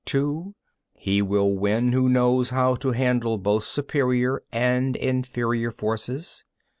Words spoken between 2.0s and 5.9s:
knows how to handle both superior and inferior